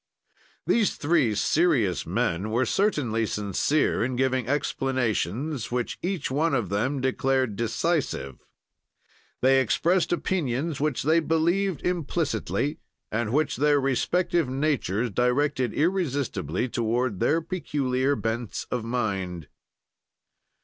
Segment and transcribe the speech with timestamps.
[0.65, 7.01] "These three serious men were certainly sincere in giving explanations which each one of them
[7.01, 8.39] declared decisive.
[9.41, 12.79] They exprest opinions which they believed implicitly
[13.11, 19.49] and which their respective natures directed irresistibly toward their peculiar bents of mind.